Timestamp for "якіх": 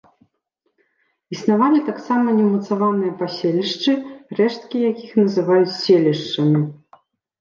4.91-5.11